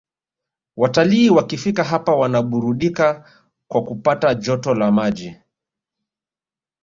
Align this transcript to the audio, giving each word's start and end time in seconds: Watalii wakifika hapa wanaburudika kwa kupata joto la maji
Watalii 0.77 1.29
wakifika 1.29 1.83
hapa 1.83 2.15
wanaburudika 2.15 3.31
kwa 3.67 3.83
kupata 3.83 4.33
joto 4.35 4.75
la 4.75 4.91
maji 4.91 5.37